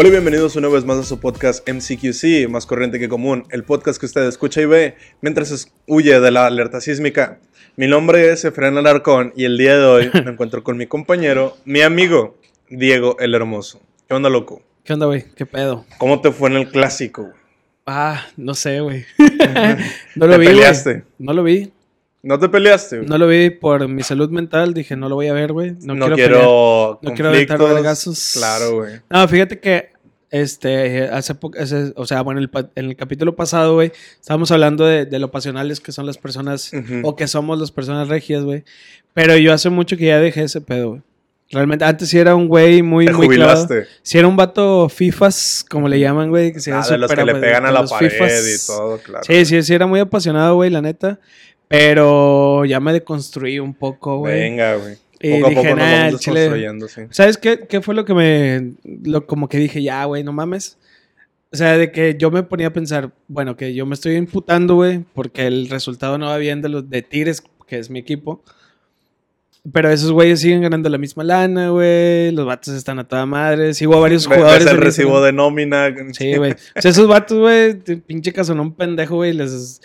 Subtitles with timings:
[0.00, 3.64] Hola y bienvenidos una vez más a su podcast MCQC, más corriente que común, el
[3.64, 7.40] podcast que usted escucha y ve mientras huye de la alerta sísmica.
[7.74, 11.56] Mi nombre es Efraín Alarcón y el día de hoy me encuentro con mi compañero,
[11.64, 12.38] mi amigo,
[12.70, 13.80] Diego el Hermoso.
[14.06, 14.62] ¿Qué onda, loco?
[14.84, 15.24] ¿Qué onda, güey?
[15.34, 15.84] ¿Qué pedo?
[15.98, 17.22] ¿Cómo te fue en el clásico?
[17.22, 17.34] güey?
[17.84, 19.04] Ah, no sé, güey.
[20.14, 21.04] no lo ¿Te vi, peleaste?
[21.18, 21.72] No lo vi.
[22.22, 22.96] ¿No te peleaste?
[22.98, 23.08] güey?
[23.08, 24.74] No lo vi por mi salud mental.
[24.74, 25.76] Dije, no lo voy a ver, güey.
[25.82, 26.98] No, No quiero, quiero.
[27.02, 28.30] No quiero aventar vergazos.
[28.34, 29.00] Claro, güey.
[29.08, 29.90] No, fíjate que
[30.30, 34.84] este, hace poco, hace- o sea, bueno, el en el capítulo pasado, güey, estábamos hablando
[34.84, 36.70] de, de lo pasionales que son las personas,
[37.02, 38.64] o que somos las personas regias, güey.
[39.14, 41.02] Pero yo hace mucho que ya dejé ese pedo, güey.
[41.50, 43.86] Realmente, antes sí era un güey muy, Te muy jubilaste.
[44.02, 46.52] Sí era un vato fifas, como le llaman, güey.
[46.52, 48.10] Que se Ah, de los que le pegan a la pared
[48.54, 49.24] y todo, claro.
[49.26, 51.18] Sí, sí, sí, era muy apasionado, güey, la neta.
[51.68, 54.40] Pero ya me deconstruí un poco, güey.
[54.40, 54.96] Venga, güey.
[55.20, 57.02] Y Poco a poco nos "Nah, vamos sí.
[57.10, 58.72] ¿Sabes qué, qué fue lo que me...
[59.04, 60.78] Lo, como que dije, ya, güey, no mames.
[61.50, 64.76] O sea, de que yo me ponía a pensar, bueno, que yo me estoy imputando,
[64.76, 68.42] güey, porque el resultado no va bien de los de Tigres, que es mi equipo.
[69.72, 72.30] Pero esos güeyes siguen ganando la misma lana, güey.
[72.32, 73.74] Los vatos están a toda madre.
[73.74, 74.64] Sigo a varios jugadores.
[74.64, 75.94] ves el recibo de nómina.
[76.12, 76.52] Sí, güey.
[76.52, 79.80] O sea, esos vatos, güey, pinche casonón pendejo, güey, les...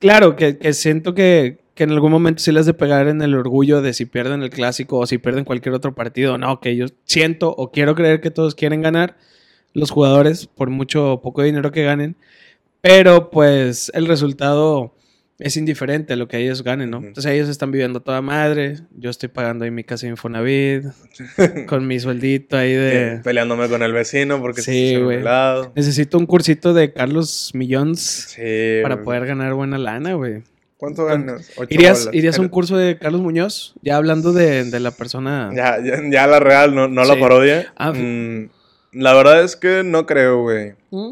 [0.00, 3.34] Claro, que, que siento que, que en algún momento sí les de pegar en el
[3.34, 6.38] orgullo de si pierden el clásico o si pierden cualquier otro partido.
[6.38, 9.18] No, que yo siento o quiero creer que todos quieren ganar,
[9.74, 12.16] los jugadores, por mucho o poco dinero que ganen.
[12.80, 14.94] Pero, pues, el resultado
[15.40, 16.98] es indiferente a lo que ellos ganen, ¿no?
[16.98, 17.06] Ujú.
[17.08, 18.76] Entonces ellos están viviendo toda madre.
[18.96, 20.84] Yo estoy pagando ahí mi casa de Infonavit,
[21.66, 23.14] con mi sueldito ahí de...
[23.14, 25.24] Eh, Peleándome con el vecino porque Sí, güey.
[25.74, 28.80] Necesito un cursito de Carlos Millons Sí.
[28.82, 29.04] para güey.
[29.04, 30.42] poder ganar buena lana, güey.
[30.76, 31.50] ¿Cuánto ganas?
[31.56, 32.14] Ocho ¿Irías, bolas.
[32.14, 33.74] ¿Irías a un curso de Carlos Muñoz?
[33.82, 35.50] Ya hablando de, de la persona.
[35.54, 37.72] Ya, ya, ya la real, no, no la parodia.
[37.76, 38.48] Ah, Mm,
[38.92, 40.72] la verdad es que no creo, güey.
[40.90, 41.10] ¿Mm?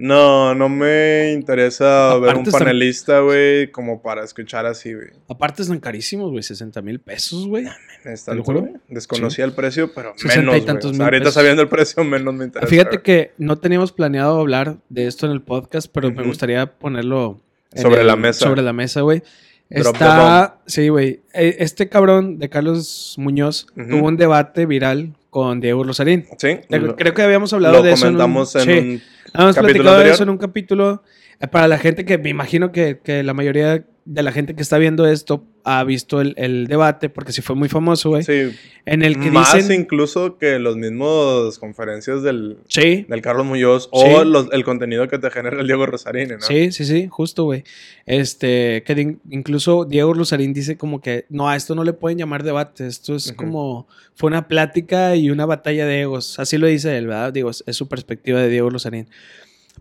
[0.00, 5.08] No, no me interesa ver un están- panelista, güey, como para escuchar así, güey.
[5.28, 6.44] Aparte están carísimos, güey.
[6.44, 7.66] 60 mil pesos, güey.
[8.04, 8.68] ¿Está ¿Te lo juro?
[8.88, 10.64] Desconocía el precio, pero y menos, güey.
[10.64, 11.34] tantos O sea, mil ahorita pesos.
[11.34, 12.70] sabiendo el precio, menos me interesa.
[12.70, 13.02] Fíjate güey.
[13.02, 16.28] que no teníamos planeado hablar de esto en el podcast, pero me Ujú.
[16.28, 17.40] gustaría ponerlo
[17.72, 18.46] en Sobre el- la mesa.
[18.46, 19.22] Sobre la mesa, güey.
[19.68, 20.58] Drop the Está.
[20.66, 21.20] Sí, güey.
[21.34, 23.88] Eh, Este cabrón de Carlos Muñoz Ujú.
[23.90, 26.24] tuvo un debate viral con Diego Rosarín.
[26.38, 26.60] Sí.
[26.68, 28.06] Creo creo que habíamos hablado lo de eso.
[28.06, 28.62] en un- comentamos en
[29.00, 29.02] sí.
[29.34, 31.02] Hemos platicado de eso en un capítulo.
[31.40, 34.62] Eh, Para la gente que me imagino que, que la mayoría de la gente que
[34.62, 38.22] está viendo esto ha visto el, el debate, porque sí fue muy famoso, güey.
[38.22, 39.82] Sí, En el que más dicen.
[39.82, 45.18] incluso que los mismos conferencias del, Sí, del Carlos Muñoz o los- el contenido que
[45.18, 46.40] te genera el Diego Rosarini, ¿no?
[46.40, 47.64] sí, sí, sí, justo, güey.
[48.06, 52.16] Este, que de- incluso Diego Rosarín dice como que no, a esto no le pueden
[52.16, 56.38] llamar debate, esto es como, fue una plática y una batalla de egos.
[56.38, 57.32] Así lo dice él, ¿verdad?
[57.34, 59.08] Digo, es, es su perspectiva de Diego Rosarín.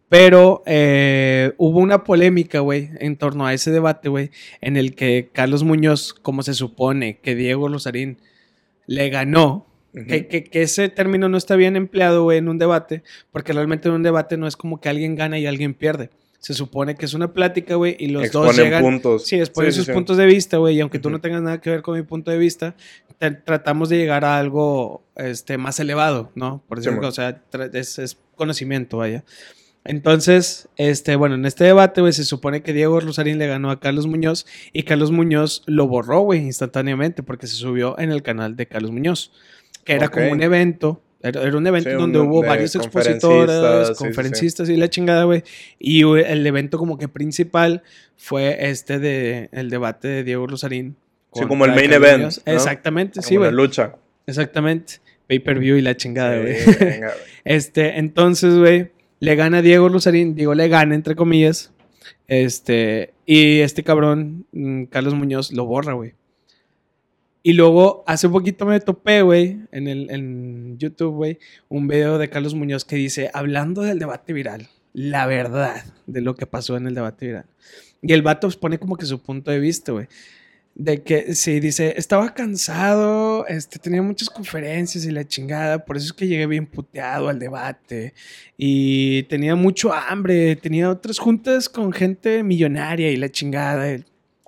[0.09, 4.31] Pero eh, hubo una polémica, güey, en torno a ese debate, güey,
[4.61, 8.19] en el que Carlos Muñoz, como se supone que Diego Rosarín
[8.85, 13.03] le ganó, que, que- que ese término no está bien empleado, güey, en un debate,
[13.31, 16.09] porque realmente en un debate no es como que alguien gana y alguien pierde.
[16.39, 18.83] Se supone que es una plática, güey, y los dos llegan...
[18.83, 19.25] puntos.
[19.25, 19.91] Sí, exponen Sí, sus sí.
[19.91, 22.29] puntos de vista, güey, y aunque tú no tengas nada que ver con mi punto
[22.29, 22.75] de vista,
[23.17, 26.63] te- tratamos de llegar a algo este, más elevado, ¿no?
[26.67, 27.41] Por decirlo, o sea,
[27.73, 29.23] es, es conocimiento, vaya.
[29.87, 33.79] Entonces, este, bueno, en este debate, güey, se supone que Diego Rosarín le ganó a
[33.79, 38.55] Carlos Muñoz y Carlos Muñoz lo borró, güey, instantáneamente porque se subió en el canal
[38.55, 39.31] de Carlos Muñoz,
[39.85, 43.93] que era como un evento, era, un evento Sí, donde hubo varios conferencistas, expositores, sí,
[43.93, 44.03] sí, sí.
[44.03, 45.43] conferencistas y la chingada, güey,
[45.79, 47.81] y el evento como que principal
[48.17, 50.95] fue este de el debate de Diego Rosarín.
[51.33, 52.33] Sí, como el main event.
[52.45, 53.51] Exactamente, Como sí, güey.
[53.51, 53.95] lucha.
[54.25, 54.95] Exactamente.
[55.27, 56.55] Pay per view y la chingada, güey.
[57.43, 61.71] Este, entonces, güey, le gana Diego Rosarín, digo, le gana, entre comillas.
[62.27, 66.13] Este, y este cabrón, mm, Carlos Muñoz, lo borra, güey.
[67.43, 72.53] Y luego, hace poquito me topé, güey, en, en YouTube, güey, un video de Carlos
[72.55, 76.95] Muñoz que dice, hablando del debate viral, la verdad de lo que pasó en el
[76.95, 77.45] debate viral.
[78.01, 80.07] Y el vato pone como que su punto de vista, güey.
[80.79, 86.05] De que, sí, dice, estaba cansado, este, tenía muchas conferencias y la chingada, por eso
[86.05, 88.13] es que llegué bien puteado al debate.
[88.57, 93.97] Y tenía mucho hambre, tenía otras juntas con gente millonaria y la chingada.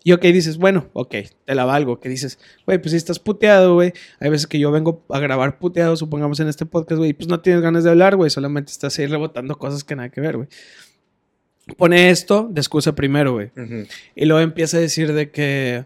[0.04, 1.16] Y ok, dices, bueno, ok,
[1.46, 2.00] te la valgo.
[2.00, 3.94] Que dices, güey, pues si estás puteado, güey.
[4.20, 7.40] Hay veces que yo vengo a grabar puteado, supongamos en este podcast, güey, pues no
[7.40, 10.48] tienes ganas de hablar, güey, solamente estás ahí rebotando cosas que nada que ver, güey.
[11.76, 13.48] Pone esto de excusa primero, güey.
[13.58, 13.88] Ujú.
[14.16, 15.86] Y luego empieza a decir de que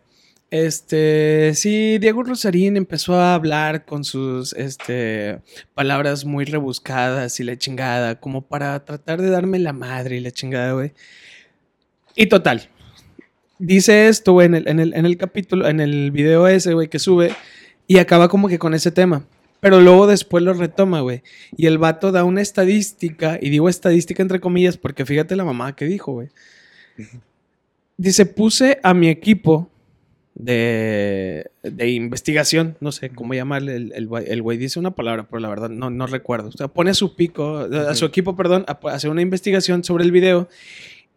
[0.54, 5.40] Este, sí, Diego Rosarín empezó a hablar con sus, este,
[5.74, 10.30] palabras muy rebuscadas y la chingada, como para tratar de darme la madre y la
[10.30, 10.94] chingada, güey.
[12.16, 12.70] Y total,
[13.58, 16.88] dice esto, güey, en el, en, el, en el capítulo, en el video ese, güey,
[16.88, 17.34] que sube,
[17.88, 19.26] y acaba como que con ese tema.
[19.60, 21.24] Pero luego después lo retoma, güey.
[21.58, 25.76] Y el vato da una estadística, y digo estadística entre comillas, porque fíjate la mamá
[25.76, 26.30] que dijo, güey.
[27.98, 29.72] Dice, puse a mi equipo
[30.36, 35.28] de, de investigación, no sé cómo llamarle, el, el, güey- el güey dice una palabra,
[35.30, 36.50] pero la verdad no, no recuerdo.
[36.50, 40.04] O sea, pone a su pico, a su equipo, perdón, a hacer una investigación sobre
[40.04, 40.48] el video.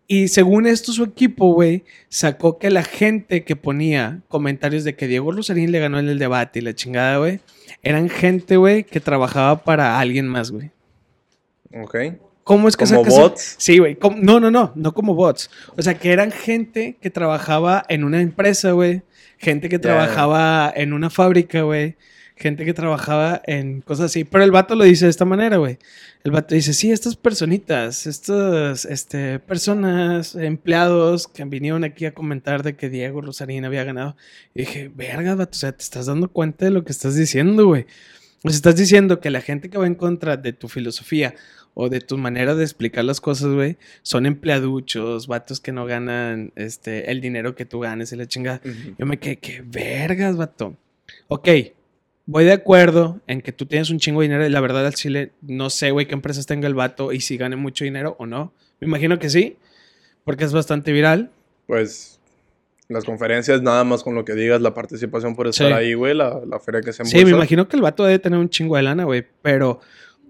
[0.09, 5.09] Y según esto, su equipo, güey, sacó que la gente que ponía comentarios de que
[5.09, 7.41] Diego Rosarín le ganó en el debate y la chingada, güey,
[7.83, 10.71] eran gente, güey, que trabajaba para alguien más, güey.
[11.75, 11.97] Ok.
[12.45, 13.57] ¿Cómo es que Como bots.
[13.59, 13.99] Sí, güey.
[14.21, 14.71] No, no, no.
[14.77, 15.51] No como bots.
[15.77, 19.03] O sea, que eran gente que trabajaba en una empresa, güey.
[19.39, 21.97] Gente que trabajaba en una fábrica, güey.
[22.37, 24.25] Gente que trabajaba en cosas así.
[24.25, 25.79] Pero el vato lo dice de esta manera, güey.
[26.23, 32.63] El vato dice, sí, estas personitas, estas este, personas, empleados que vinieron aquí a comentar
[32.63, 34.17] de que Diego Rosarín había ganado.
[34.55, 37.67] Y dije, verga, vato, o sea, te estás dando cuenta de lo que estás diciendo,
[37.67, 37.87] güey.
[38.43, 41.35] Sea, estás diciendo que la gente que va en contra de tu filosofía
[41.79, 46.51] o de tu manera de explicar las cosas, güey, son empleaduchos, vatos que no ganan
[46.57, 48.63] este, el dinero que tú ganes y la chingada.
[48.65, 48.95] Ujú.
[48.99, 50.75] Yo me quedé, qué vergas, vato.
[51.29, 51.49] Ok,
[52.25, 54.95] voy de acuerdo en que tú tienes un chingo de dinero y la verdad al
[54.95, 58.25] chile no sé, güey, qué empresas tenga el vato y si gane mucho dinero o
[58.25, 58.53] no.
[58.81, 59.57] Me imagino que sí,
[60.25, 61.31] porque es bastante viral.
[61.67, 62.19] Pues
[62.89, 65.73] las conferencias, nada más con lo que digas, la participación por estar Sí.
[65.75, 68.39] ahí, güey, la, la feria que se Sí, me imagino que el vato debe tener
[68.39, 69.27] un chingo de lana, güey.
[69.43, 69.81] Pero,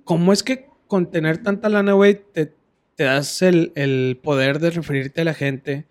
[0.02, 2.52] ¿cómo es que con tener tanta lana, güey, te,
[2.94, 5.84] te das el, el poder de referirte a la gente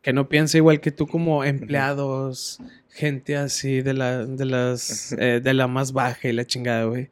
[0.00, 2.58] que no piensa igual que tú como empleados,
[2.88, 7.10] gente así de la, de las, eh, de la más baja y la chingada, güey?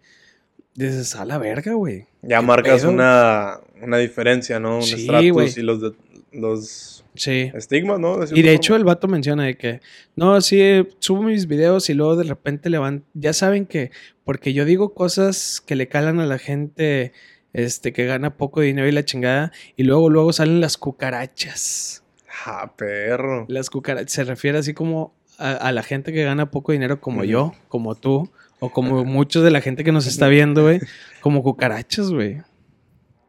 [0.74, 2.06] Dices, a la verga, güey.
[2.22, 2.90] Ya ¿Qué marcas pedo?
[2.90, 4.76] una, una diferencia, ¿no?
[4.76, 5.52] Un Sí, estratus güey.
[5.56, 5.92] y los, de-
[6.32, 7.52] los Sí.
[7.54, 8.16] estigmas, ¿no?
[8.16, 9.82] De Y de hecho el vato menciona de que,
[10.16, 13.90] no, sí, eh, subo mis videos y luego de repente le van, ya saben que,
[14.24, 17.12] porque yo digo cosas que le calan a la gente,
[17.52, 22.04] este, que gana poco dinero y la chingada, y luego, luego salen las cucarachas.
[22.46, 23.44] Ah, perro.
[23.48, 27.22] Las cucarachas, se refiere así como a, a la gente que gana poco dinero como
[27.24, 28.30] yo, como tú,
[28.60, 30.80] o como muchos de la gente que nos está viendo, güey,
[31.20, 32.38] como cucarachas, güey.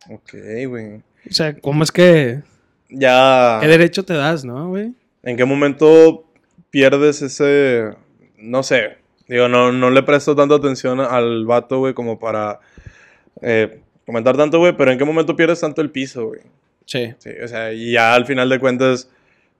[0.09, 0.33] Ok,
[0.67, 1.03] güey.
[1.29, 2.41] O sea, ¿cómo es que,
[2.91, 3.57] Ya.
[3.61, 4.93] qué derecho te das, no, güey?
[5.23, 6.25] ¿En qué momento
[6.69, 7.89] pierdes ese.
[8.37, 8.97] No sé.
[9.27, 12.59] Digo, no, no le presto tanta atención al vato, güey, como para
[13.41, 16.41] eh, comentar tanto, güey, pero ¿en qué momento pierdes tanto el piso, güey?
[16.85, 17.13] Sí.
[17.17, 19.09] Sí, o sea, y ya al final de cuentas,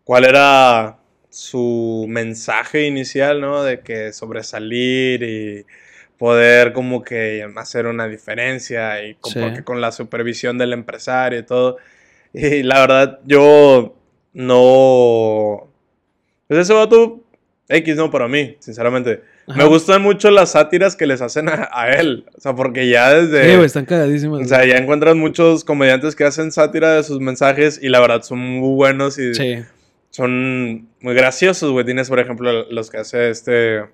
[0.04, 0.98] ¿cuál era
[1.30, 3.64] su mensaje inicial, no?
[3.64, 5.66] De que sobresalir y
[6.18, 9.40] poder como que hacer una diferencia y con, Sí.
[9.40, 11.78] porque con la supervisión del empresario y todo.
[12.34, 13.96] Y la verdad, yo
[14.34, 15.68] no...
[16.48, 17.22] Pues ese vato
[17.70, 19.22] X, no, para mí, sinceramente.
[19.56, 22.26] Me gustan mucho las sátiras que les hacen a, a él.
[22.38, 23.50] O sea, porque ya desde...
[23.50, 24.42] Sí, güey, están cagadísimas.
[24.42, 28.22] O sea, ya encuentran muchos comediantes que hacen sátira de sus mensajes y la verdad
[28.24, 29.60] son muy buenos y sí.
[30.10, 31.86] son muy graciosos, güey.
[31.86, 33.86] Tienes, por ejemplo, los que hace este...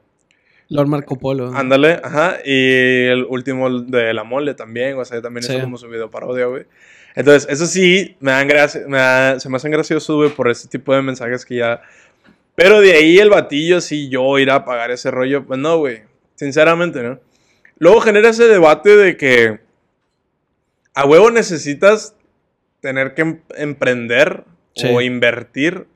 [0.70, 1.54] Lord Marco Polo.
[1.56, 2.38] Ándale, ajá.
[2.44, 5.54] Y el último de La Mole también, o sea, también Sí.
[5.54, 6.66] hizo como su video parodia, güey.
[7.18, 10.68] Entonces, eso sí, me dan gracia, me da- se me hacen graciosos, güey, por ese
[10.68, 11.82] tipo de mensajes que ya...
[12.56, 16.04] Pero de ahí el batillo, sí, yo ir a pagar ese rollo, pues no, güey.
[16.36, 17.20] Sinceramente, ¿no?
[17.80, 19.60] Luego genera ese debate de que
[20.94, 22.16] a huevo necesitas
[22.82, 24.44] tener que em- emprender
[24.76, 24.88] Sí.
[24.92, 25.88] o invertir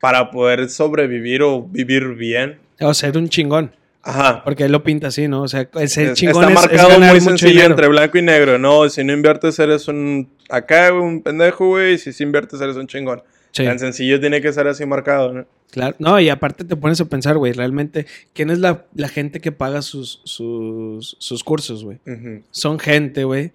[0.00, 2.58] para poder sobrevivir o vivir bien.
[2.80, 3.74] O ser un chingón.
[4.04, 4.42] Ajá.
[4.44, 5.42] Porque él lo pinta así, ¿no?
[5.42, 7.70] O sea, el ser Es- chingón está es, es marcado ganar muy sencillo dinero.
[7.70, 8.58] entre blanco y negro.
[8.58, 11.94] No, si no inviertes eres un acá, un pendejo, güey.
[11.94, 13.22] y Si sí inviertes eres un chingón.
[13.52, 15.46] Sí, Tan sencillo tiene que ser así marcado, ¿no?
[15.70, 15.94] claro.
[16.00, 19.52] No, y aparte te pones a pensar, güey, realmente, ¿quién es la, la gente que
[19.52, 21.98] paga sus, sus, sus cursos, güey?
[22.50, 23.52] Son gente, güey,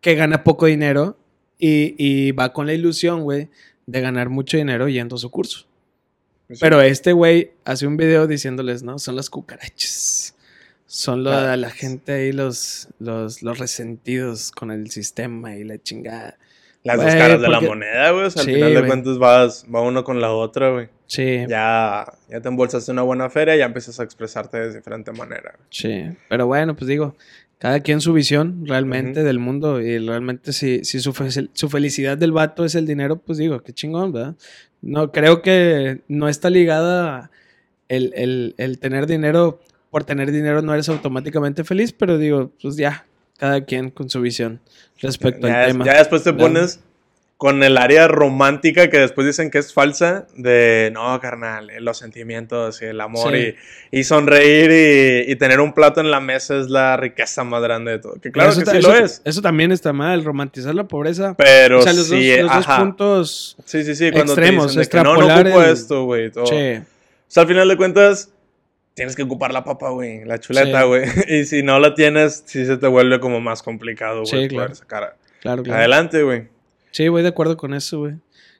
[0.00, 1.16] que gana poco dinero
[1.58, 3.48] y, y va con la ilusión, güey,
[3.86, 5.66] de ganar mucho dinero yendo a su curso.
[6.50, 6.58] Sí.
[6.60, 8.98] Pero este güey hace un video diciéndoles, ¿no?
[8.98, 10.34] Son las cucarachas.
[10.86, 11.78] Son la, Ah, la pues.
[11.80, 16.36] gente ahí, los, los, los resentidos con el sistema y la chingada.
[16.82, 18.24] Las dos Güey, caras de la porque- moneda, güey.
[18.24, 20.88] O sea, al Sí, final de cuentas vas, va uno con la otra, güey.
[21.06, 25.12] Sí, Ya, ya te embolsaste una buena feria y ya empiezas a expresarte de diferente
[25.12, 25.52] manera.
[25.56, 25.66] güey.
[25.70, 26.16] sí.
[26.28, 27.16] Pero bueno, pues digo,
[27.58, 29.26] cada quien su visión realmente Ujú.
[29.26, 33.16] del mundo y realmente si, si su, fe- su felicidad del vato es el dinero,
[33.18, 34.34] pues digo, qué chingón, ¿verdad?
[34.82, 37.30] No, creo que no está ligada
[37.88, 39.60] el, el, el tener dinero,
[39.90, 43.06] por tener dinero no eres automáticamente feliz, pero digo, pues ya,
[43.36, 44.60] cada quien con su visión
[45.00, 45.84] respecto ya, al tema.
[45.84, 46.80] ya después te pones
[47.40, 52.82] con el área romántica que después dicen que es falsa, de no, carnal, los sentimientos
[52.82, 53.54] y el amor Sí.
[53.90, 57.62] y, y sonreír y, y tener un plato en la mesa es la riqueza más
[57.62, 58.20] grande de todo.
[58.20, 59.22] Que claro eso, que sí eso- lo es.
[59.24, 61.34] Eso también está mal, romantizar la pobreza.
[61.38, 62.78] Pero o sea, los, sí, dos, los dos ajá.
[62.78, 63.56] puntos.
[63.64, 66.30] Sí, sí, sí, cuando extremos, te dicen que no, no ocupo el- esto, güey.
[66.36, 68.34] O sea, al final de cuentas,
[68.92, 71.04] tienes que ocupar la papa, güey, la chuleta, güey.
[71.26, 74.74] Y si no la tienes, sí se te vuelve como más complicado, güey, claro.
[74.74, 75.78] sacar claro, claro.
[75.78, 76.48] adelante, güey.
[76.92, 78.14] Sí, voy de acuerdo con eso, güey.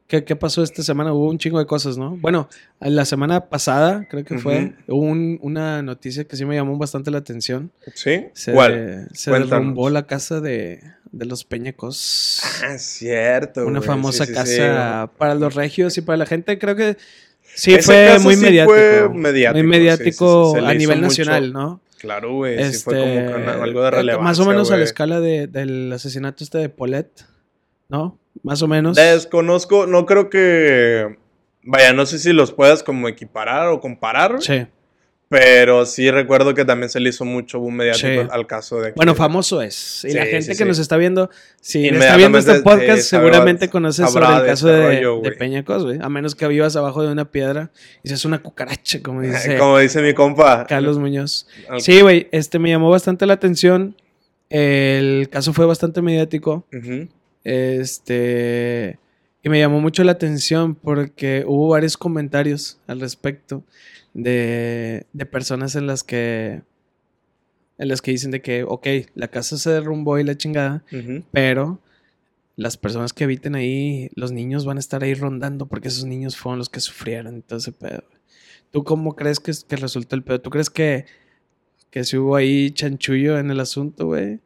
[0.07, 1.13] ¿Qué, ¿Qué pasó esta semana?
[1.13, 2.17] Hubo un chingo de cosas, ¿no?
[2.17, 2.49] Bueno,
[2.81, 7.13] la semana pasada, creo que fue, hubo un- una noticia que sí me llamó bastante
[7.13, 7.71] la atención.
[7.95, 8.27] ¿Sí?
[8.33, 9.09] Se, ¿Cuál?
[9.13, 9.51] se Cuéntanos.
[9.51, 10.81] derrumbó la casa de,
[11.13, 12.41] de los Peñacos.
[12.65, 16.59] Ah, cierto, una famosa Sí, sí, sí, casa para los regios y para la gente.
[16.59, 16.97] Creo que
[17.55, 18.75] sí Ese fue muy sí mediático.
[18.75, 21.09] fue mediático, Muy sí, mediático sí, sí, a nivel mucho.
[21.23, 21.81] nacional, ¿no?
[21.99, 22.57] Claro, güey.
[22.57, 24.83] sí Este, fue como que una- algo de eh, relevancia, Más o menos a la
[24.85, 27.25] escala de- del asesinato este de Paulette,
[27.89, 28.19] ¿no?
[28.43, 28.97] Más o menos.
[28.97, 31.19] Desconozco, no creo que...
[31.63, 34.67] Vaya, no sé si los puedas como equiparar o comparar, Sí.
[35.29, 38.29] pero sí recuerdo que también se le hizo mucho boom mediático Sí.
[38.31, 38.89] al caso de...
[38.89, 40.05] que- Bueno, famoso es.
[40.09, 41.29] Y la gente sí, que nos está viendo,
[41.61, 45.99] si está viendo este podcast, seguramente conoces sobre el caso este de, rollo, de.
[46.03, 47.71] A menos que vivas abajo de una piedra
[48.03, 50.67] y seas una cucaracha, como dice Como dice mi compa.
[50.67, 51.47] Carlos Muñoz.
[51.79, 53.97] Sí, güey, este me llamó bastante la atención.
[54.49, 56.67] El caso fue bastante mediático.
[57.45, 58.99] Este.
[59.43, 63.65] Y me llamó mucho la atención porque hubo varios comentarios al respecto
[64.13, 66.63] de, de personas en las que.
[67.79, 70.85] En las que dicen de que, ok, la casa se derrumbó y la chingada,
[71.33, 71.81] pero
[72.57, 76.37] las personas que habiten ahí, los niños van a estar ahí rondando porque esos niños
[76.37, 78.05] fueron los que sufrieron y todo ese pedo.
[78.71, 80.43] ¿Tú cómo crees que, que resultó el pedo?
[80.43, 81.07] ¿Tú crees que,
[81.91, 84.41] que si hubo ahí chanchullo en el asunto, güey?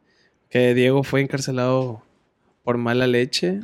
[0.49, 2.03] Que Diego fue encarcelado
[2.65, 3.61] por mala leche.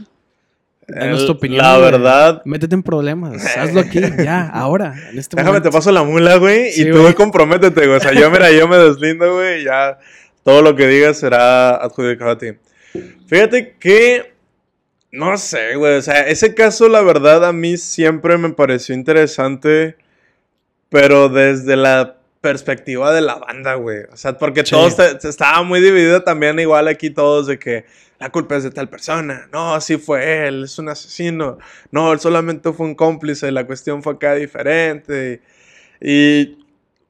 [0.87, 1.61] Danos El- tu opinión.
[1.63, 1.91] La güey.
[1.91, 3.45] verdad, Métete en problemas.
[3.57, 5.69] Hazlo aquí, ya, ahora, en este Déjame, momento.
[5.69, 6.71] te paso la mula, güey.
[6.71, 7.13] Sí, y tú, güey.
[7.13, 7.97] comprométete, güey.
[7.97, 9.61] O sea, yo, mira, yo me deslindo, güey.
[9.61, 9.99] y Ya
[10.43, 12.47] todo lo que digas será adjudicado a ti.
[13.27, 14.31] Fíjate que.
[15.13, 15.97] No sé, güey.
[15.97, 19.97] O sea, ese caso, la verdad, a mí siempre me pareció interesante.
[20.89, 23.99] Pero desde la perspectiva de la banda, güey.
[24.11, 24.71] O sea, porque Sí.
[24.71, 27.85] todos te- te- estaba muy dividido también, igual aquí todos, de que
[28.21, 29.49] la culpa es de tal persona.
[29.51, 31.57] No, sí fue él, es un asesino.
[31.91, 35.41] No, él solamente fue un cómplice, la cuestión fue acá diferente.
[35.99, 36.57] Y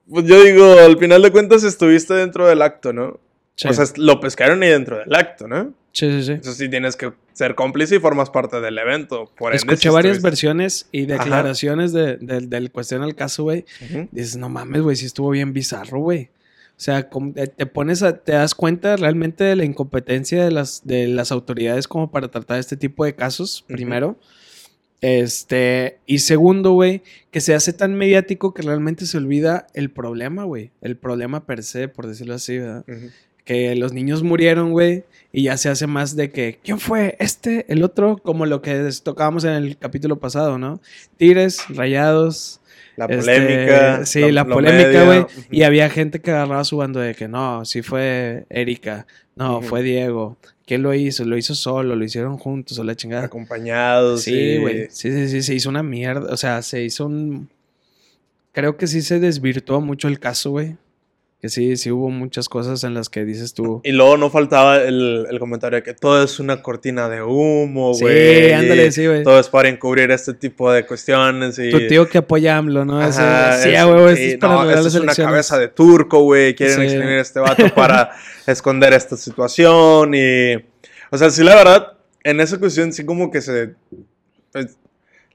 [0.10, 3.20] pues yo digo, al final de cuentas estuviste dentro del acto, ¿no?
[3.56, 3.68] Sí.
[3.68, 5.74] O sea, lo pescaron ahí dentro del acto, ¿no?
[5.94, 6.32] sí, sí, sí.
[6.42, 9.30] Eso sí tienes que ser cómplice y formas parte del evento.
[9.38, 10.28] Por ende, Escuché varias estuviste.
[10.30, 13.66] versiones y declaraciones de, de- del cuestión al caso, güey.
[14.12, 16.30] Dices, no mames, güey, sí estuvo bien bizarro, güey.
[16.82, 20.82] O sea, como te pones a, te das cuenta realmente de la incompetencia de las,
[20.84, 24.18] de las autoridades como para tratar este tipo de casos, primero.
[25.00, 30.44] Este, y segundo, güey, que se hace tan mediático que realmente se olvida el problema,
[30.46, 30.72] güey.
[30.82, 32.84] El problema per se, por decirlo así, ¿verdad?
[33.46, 37.16] Que los niños murieron, güey, y ya se hace más de que, ¿quién fue?
[37.20, 37.72] ¿Este?
[37.72, 38.18] ¿El otro?
[38.18, 40.82] Como lo que tocábamos en el capítulo pasado, ¿no?
[41.18, 42.61] Tires, rayados,
[43.08, 44.06] La este, polémica.
[44.06, 45.26] sí, lo- la polémica, güey.
[45.50, 49.06] Y había gente que agarraba su bando de que no, sí fue Erika,
[49.36, 50.38] no, fue Diego.
[50.66, 51.26] ¿Quién lo hizo?
[51.26, 53.26] Lo hizo solo, lo hicieron juntos o la chingada.
[53.26, 54.22] Acompañados.
[54.22, 54.88] Sí, güey.
[54.90, 56.32] Sí, sí, sí, se hizo una mierda.
[56.32, 57.50] O sea, se hizo un.
[58.54, 60.78] Creo que sí se desvirtuó mucho el caso, güey.
[61.42, 63.82] Que sí, sí hubo muchas cosas en las que dices tú.
[63.84, 67.96] Y luego no faltaba el, el comentario de que todo es una cortina de humo,
[67.96, 68.52] Sí, güey.
[68.54, 69.24] ándale, y sí, güey.
[69.24, 71.58] Todo es para encubrir este tipo de cuestiones.
[71.58, 71.72] Y...
[71.72, 73.02] Tu tío que apoya a AMLO, ¿no?
[73.02, 73.76] Ajá, sí, es-
[74.20, 76.54] sí, esto es para no, esto las es una cabeza de turco, güey.
[76.54, 76.96] Quieren Sí.
[76.96, 78.12] a este vato para
[78.46, 80.14] esconder esta situación.
[80.14, 80.54] Y.
[81.10, 81.94] O sea, sí, la verdad,
[82.24, 83.74] en esa cuestión sí como que se.
[84.52, 84.78] pues,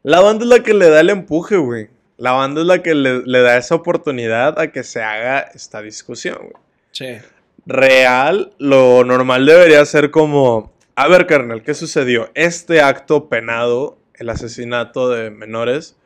[0.05, 1.89] la banda es la que le da el empuje, güey.
[2.19, 5.83] La banda es la que le, le da esa oportunidad a que se haga esta
[5.83, 6.53] discusión, güey
[6.93, 7.19] Sí.
[7.67, 12.31] real, lo normal debería ser como, a ver, carnal, ¿qué sucedió?
[12.35, 15.97] Este acto penado, el asesinato de menores,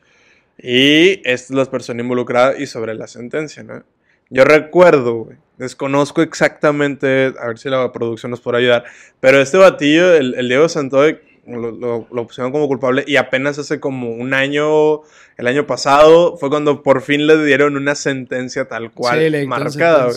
[0.58, 3.84] y es las personas involucradas y sobre la sentencia, ¿no?
[4.30, 8.84] Yo recuerdo, güey, desconozco exactamente, a ver si la producción nos puede ayudar,
[9.20, 13.58] pero este batillo, el, el Diego Santoy, lo, lo- lo pusieron como culpable y apenas
[13.58, 15.00] hace como un año,
[15.36, 20.04] el año pasado, fue cuando por fin le dieron una sentencia tal cual Sí, marcada,
[20.06, 20.16] güey.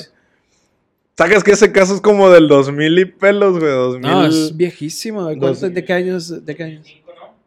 [1.18, 3.72] Sacas que ese caso es como del 2000 y pelos, güey.
[3.72, 5.24] 2000, No, es viejísimo.
[5.24, 5.38] güey.
[5.38, 6.46] ¿Cuánto- Dos- ¿De qué años?
[6.46, 6.88] ¿De qué años?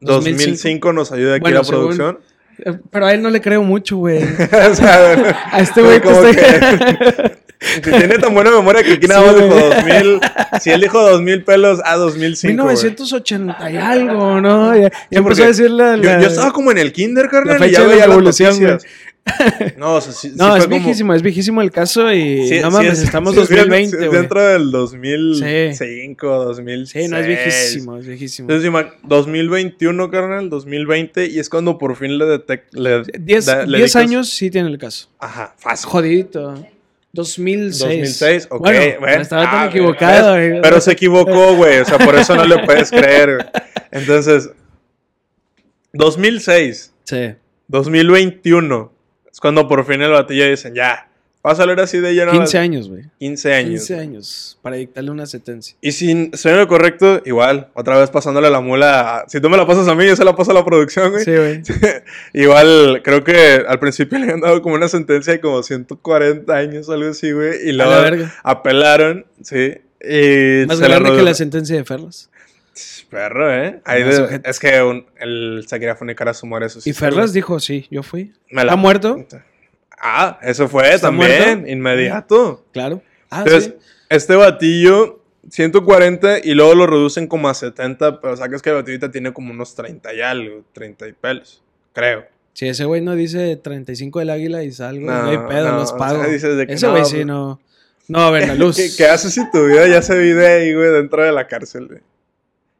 [0.00, 2.18] 2005 nos ayuda aquí Bueno, la producción.
[2.90, 4.22] Pero a él no le creo mucho, güey.
[4.70, 7.36] o sea, A este güey que como está- que-
[7.82, 9.70] tiene tan buena memoria que aquí nada Sí, más dijo güey.
[9.70, 10.20] 2000.
[10.60, 12.62] Si él dijo 2000 pelos, a 2005.
[12.62, 12.74] güey.
[12.76, 14.76] 1980 y algo, ¿no?
[14.76, 17.58] Ya, Sí, empezó a decir la, Yo, la- yo estaba como en el kinder, carnal,
[17.58, 18.76] la y ya fecha de la veía las revolución, güey.
[19.76, 22.46] No, o sea, sí, sí No, fue es como- viejísimo, es viejísimo el caso y
[22.48, 24.20] Sí, no sí mames, es- estamos sí es bien- 2020, sí es güey.
[24.20, 27.04] dentro del 2005, 2006.
[27.04, 28.48] Sí, no es viejísimo, es viejísimo.
[28.50, 33.04] Entonces, ima- 2021, carnal, 2020, y es cuando por fin le detectan.
[33.18, 35.08] 10 años sí tiene el caso.
[35.18, 35.88] Ajá, fácil.
[35.90, 36.66] Jodidito.
[37.12, 37.78] 2006.
[37.80, 38.60] 2006, ok.
[38.60, 40.50] Bueno, bueno, estaba tan ah, equivocado, ¿ves?
[40.50, 40.62] güey.
[40.62, 41.78] Pero se equivocó, güey.
[41.80, 43.36] O sea, por eso no le puedes creer.
[43.36, 43.46] güey.
[43.90, 44.50] Entonces,
[45.92, 47.34] 2006, Sí.
[47.68, 48.92] 2021,
[49.36, 51.08] es cuando por fin el batillo dicen, ya,
[51.46, 52.32] va a salir así de lleno.
[52.32, 53.02] 15 años, güey.
[53.18, 53.86] 15 años.
[53.86, 55.76] 15 años para dictarle una sentencia.
[55.82, 59.18] Y si soy lo correcto, igual, otra vez pasándole la mula.
[59.18, 61.10] a- Si tú me la pasas a mí, yo se la paso a la producción,
[61.12, 61.22] güey.
[61.24, 61.60] Sí, güey.
[62.32, 66.88] igual, creo que al principio le han dado como una sentencia de como 140 años
[66.88, 67.68] algo así, güey.
[67.68, 68.34] Y luego la verga.
[68.42, 69.74] apelaron, sí.
[70.00, 72.30] Y Más se la grande que la sentencia de Ferlas.
[73.10, 73.80] Perro, ¿eh?
[73.84, 76.90] Ahí de- es que un- él se quería funicar a su sí.
[76.90, 78.32] Y Ferlas dijo, sí, yo fui.
[78.48, 79.24] ¿Está muerto?
[79.98, 81.70] Ah, eso fue ¿Está también, muerto?
[81.70, 82.64] inmediato.
[82.72, 83.02] Claro.
[83.30, 83.86] Ah, Entonces, sí.
[84.10, 88.94] este batillo, 140 y luego lo reducen como a 70, pero sacas que el batillo
[88.94, 92.24] ahorita tiene como unos 30 y algo, 30 y pelos, creo.
[92.52, 95.76] Si ese güey no dice 35 del águila y salgo, No, no, hay pedo, no,
[95.78, 96.22] los o pago.
[96.22, 97.60] sea, dices de que ese güey pues- sí no,
[98.08, 98.76] no a ver la luz.
[98.76, 101.86] ¿Qué, qué haces si tu vida ya se vive ahí, güey, dentro de la cárcel,
[101.86, 102.00] güey?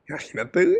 [0.08, 0.78] Imagínate, güey.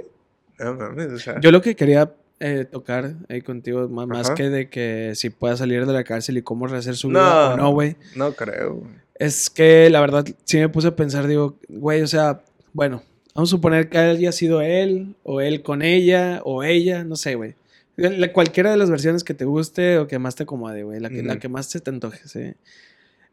[0.59, 1.41] No mames, o sea.
[1.41, 5.57] Yo lo que quería eh, tocar ahí contigo, más, más que de que si pueda
[5.57, 7.19] salir de la cárcel y cómo rehacer su No.
[7.21, 7.97] vida o no, güey.
[8.15, 8.91] No creo, güey.
[9.19, 12.43] Es que la verdad sí me puse a pensar, digo, güey, o sea,
[12.75, 13.03] bueno,
[13.35, 17.35] vamos a suponer que haya sido él, o él con ella, o ella, no sé,
[17.35, 17.55] güey.
[17.97, 21.09] La- cualquiera de las versiones que te guste o que más te acomode, güey, la
[21.09, 22.53] que, la que más se te antoje, sí.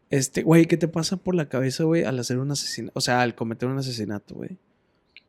[0.09, 2.93] Este, güey, ¿qué te pasa por la cabeza, güey, al hacer un asesinato?
[2.97, 4.57] O sea, al cometer un asesinato, güey.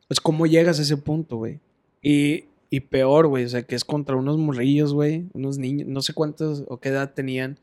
[0.07, 1.59] Pues, ¿cómo llegas a ese punto, güey?
[2.01, 6.01] Y, y peor, güey, o sea, que es contra unos morrillos, güey, unos niños, no
[6.01, 7.57] sé cuántos o qué edad tenían.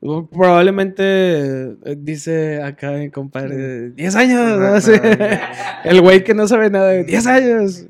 [0.00, 4.80] Probablemente eh, dice acá mi compadre, 10 años, ¿no?
[4.80, 4.92] Sí.
[5.84, 7.86] El güey que no sabe nada, 10 años.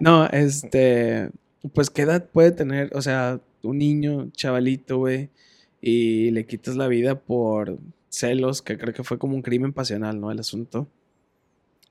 [0.00, 1.30] No, este,
[1.72, 5.30] pues qué edad puede tener, o sea, un niño, chavalito, güey,
[5.80, 10.20] y le quitas la vida por celos, que creo que fue como un crimen pasional,
[10.20, 10.32] ¿no?
[10.32, 10.88] El asunto.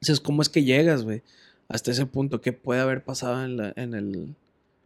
[0.06, 1.24] Entonces, ¿cómo es que llegas, güey?
[1.68, 4.36] Hasta ese punto, ¿qué puede haber pasado en, la- en el,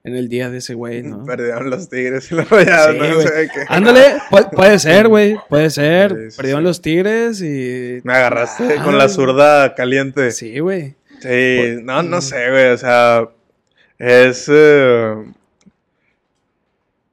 [0.06, 1.26] en el día de ese güey, no?
[1.26, 3.28] Perdieron los tigres y la rayaron, Sí, no güey.
[3.28, 3.66] sé qué.
[3.68, 4.02] Ándale,
[4.32, 6.12] pu- puede ser, güey, puede ser.
[6.16, 8.00] Sí, sí, Perdieron los tigres y...
[8.06, 10.32] Me agarraste Ah, con la zurda caliente.
[10.32, 10.96] Sí, Sí, güey.
[11.84, 12.22] no, no Mm.
[12.22, 12.70] sé, güey.
[12.70, 13.28] O sea,
[13.98, 14.48] es.
[14.50, 15.16] eh,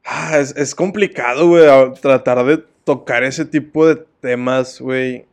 [0.05, 1.65] ah, es, es complicado, güey,
[2.01, 5.27] tratar de tocar ese tipo de temas, güey.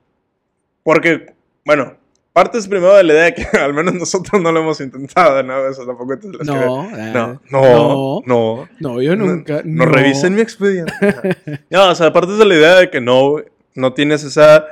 [0.83, 1.97] Porque, bueno,
[2.33, 5.67] partes primero de la idea de que al menos nosotros no lo hemos intentado, ¿no?
[5.67, 8.69] Eso tampoco te lo No, No, ah, no, no, no.
[8.79, 9.61] No, yo nunca.
[9.63, 10.93] No, No, revisen mi expediente.
[11.69, 13.35] no, o sea, aparte de la idea de que no,
[13.75, 14.65] no tienes esa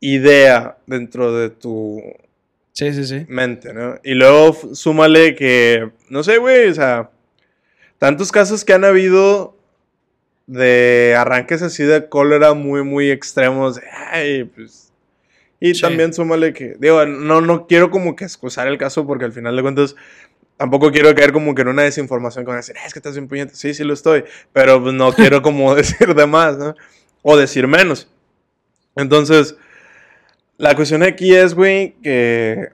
[0.00, 2.02] idea dentro de tu
[2.72, 3.26] Sí, sí, sí.
[3.28, 3.98] mente, ¿no?
[4.02, 7.10] Y luego súmale que, no sé, güey, o sea,
[7.98, 9.56] tantos casos que han habido
[10.46, 13.76] de arranques así de cólera muy, muy extremos.
[13.76, 14.91] de, Ay, pues...
[15.64, 15.80] Y Sí.
[15.82, 19.54] también súmale que, digo, no, no quiero como que excusar el caso porque al final
[19.54, 19.94] de cuentas
[20.56, 23.28] tampoco quiero caer como que en una desinformación con decir, "Ah, es que estás bien
[23.28, 23.54] puñete.
[23.54, 26.74] Sí, sí lo estoy, pero pues, no quiero como decir de más, ¿no?
[27.22, 28.08] O decir menos.
[28.96, 29.56] Entonces,
[30.58, 32.70] la cuestión aquí es, güey, que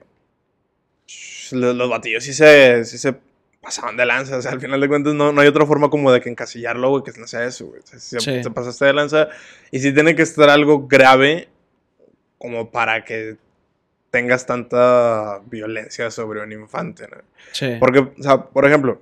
[1.51, 3.15] los, los batillos sí se, sí se
[3.61, 4.37] pasaban de lanza.
[4.37, 6.89] O sea, al final de cuentas no, no hay otra forma como de que encasillarlo,
[6.89, 7.81] güey, que no sea eso, güey.
[7.81, 8.43] O sea, si Sí.
[8.43, 9.29] se pasaste de lanza
[9.71, 11.49] y sí tiene que estar algo grave
[12.39, 13.37] como para que
[14.09, 17.17] tengas tanta violencia sobre un infante, ¿no?
[17.51, 17.75] Sí.
[17.79, 18.99] Porque, o sea, por ejemplo,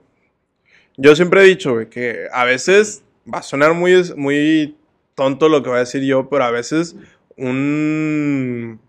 [0.97, 4.75] yo siempre he dicho, güey, que a veces va a sonar muy, muy
[5.15, 6.95] tonto lo que voy a decir yo, pero a veces
[7.37, 8.79] un...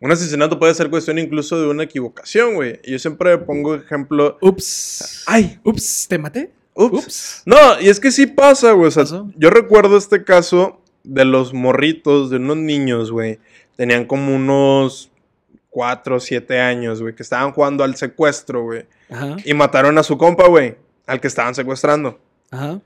[0.00, 2.80] Un asesinato puede ser cuestión incluso de una equivocación, güey.
[2.82, 4.36] Yo siempre pongo ejemplo...
[4.40, 5.22] Ups.
[5.28, 5.60] ¡Ay!
[5.62, 6.50] Ups, ¿te maté?
[6.74, 7.06] Ups.
[7.06, 7.42] Ups.
[7.46, 8.88] No, y es que sí pasa, güey.
[8.88, 9.04] O sea,
[9.36, 13.38] yo recuerdo este caso de los morritos, de unos niños, güey.
[13.76, 15.10] Tenían como unos
[15.70, 18.84] 4 o 7 años, güey, que estaban jugando al secuestro, güey.
[19.10, 19.36] Ajá.
[19.44, 22.20] Y mataron a su compa, güey, al que estaban secuestrando.
[22.50, 22.80] Ajá.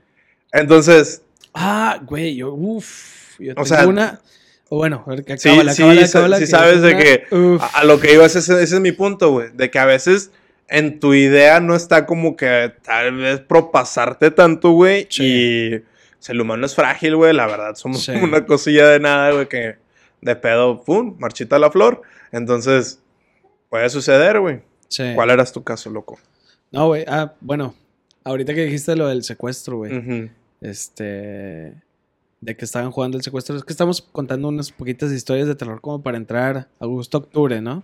[0.51, 1.21] Entonces,
[1.59, 3.39] Ah, güey, yo, uff.
[3.39, 4.21] Yo O tengo sea, una.
[4.69, 6.89] O bueno, a ver, que sí, acábala, sí, acábala, sa- acábala, sí que sabes de
[6.93, 7.23] una- que
[7.61, 9.49] a, a lo que iba, ese, ese es mi punto, güey.
[9.53, 10.31] De que a veces
[10.67, 15.07] en tu idea no está como que tal vez propasarte tanto, güey.
[15.17, 15.81] Y
[16.19, 17.33] o sea, el humano es frágil, güey.
[17.33, 18.11] La verdad, somos Sí.
[18.21, 19.75] una cosilla de nada, güey, que
[20.21, 22.01] de pedo, pum, marchita la flor.
[22.31, 22.99] Entonces,
[23.69, 24.61] puede suceder, güey.
[24.87, 25.11] Sí.
[25.15, 26.17] ¿Cuál eras tu caso, loco?
[26.71, 27.05] No, güey.
[27.07, 27.75] Ah, bueno.
[28.23, 30.29] Ahorita que dijiste lo del secuestro, güey.
[30.61, 31.73] Este.
[32.39, 33.55] De que estaban jugando el secuestro.
[33.55, 37.61] Es que estamos contando unas poquitas historias de terror como para entrar a gusto octubre,
[37.61, 37.83] ¿no?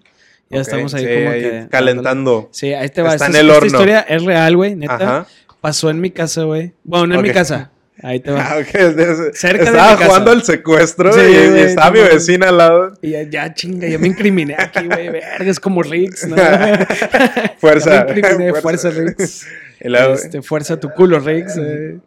[0.50, 1.67] Ya estamos ahí sí, como ahí que.
[1.72, 2.50] Calentando.
[2.52, 3.13] Sí, ahí te va.
[3.13, 3.67] Está Esta, en el esta horno.
[3.67, 4.96] historia es real, güey, neta.
[4.96, 5.28] Ajá.
[5.62, 6.74] Pasó en mi casa, güey.
[6.84, 7.72] Bueno, no en mi casa.
[8.02, 8.42] Ahí te va.
[8.52, 10.06] Ah, ok, de- Cerca de Estaba mi casa.
[10.08, 12.94] jugando al secuestro Sí, y, y estaba mi vecina al lado.
[13.02, 15.10] Y ya, ya, chinga, ya me incriminé aquí, güey.
[15.10, 16.36] Verga, es como Riggs, ¿no?
[17.60, 18.06] Fuerza.
[18.06, 18.62] Me incriminé, Fuerza.
[18.62, 19.48] fuerza, Riggs.
[19.82, 21.56] Luego- Este, fuerza tu culo, Riggs.
[21.58, 21.98] eh.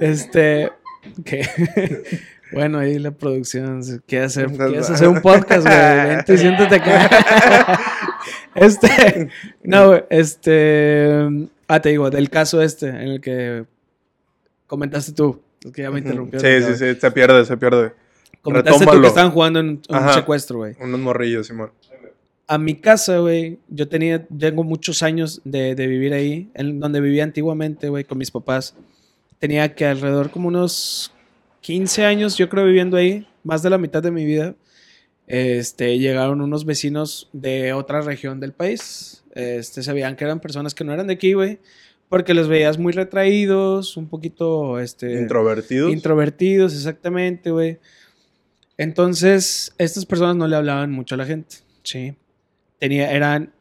[0.00, 0.70] Este.
[1.24, 1.42] Que.
[2.52, 5.76] Bueno, ahí la producción hacer, quieres hacer un podcast, güey.
[6.08, 7.80] Vente siéntate acá.
[8.54, 9.28] Este.
[9.64, 10.00] No.
[10.08, 11.16] Este.
[11.66, 13.64] Ah, te digo, del caso este, en el que
[14.66, 15.40] comentaste tú.
[15.64, 16.40] Es que ya me interrumpió.
[16.40, 17.92] Sí, sí, sí, se pierde, se pierde.
[18.42, 20.14] Comentaste tú que estaban jugando en un Ajá.
[20.14, 20.74] secuestro, güey.
[20.80, 21.70] Unos morrillos, Simón.
[22.46, 27.00] A mi casa, güey, yo tenía, tengo muchos años de, de vivir ahí, en donde
[27.00, 28.74] vivía antiguamente, güey, con mis papás.
[29.38, 31.10] Tenía que alrededor como unos
[31.62, 34.54] 15 años, yo creo, viviendo ahí, más de la mitad de mi vida.
[35.26, 39.24] Este, llegaron unos vecinos de otra región del país.
[39.34, 41.58] Este, se veían que eran personas que no eran de aquí, güey,
[42.08, 45.20] porque los veías muy retraídos, un poquito, este...
[45.20, 45.92] Introvertidos.
[45.92, 47.78] Introvertidos, exactamente, güey.
[48.76, 52.14] Entonces, estas personas no le hablaban mucho a la gente, ¿sí?
[52.78, 53.52] Tenía, eran,